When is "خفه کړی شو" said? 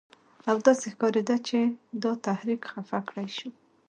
2.71-3.49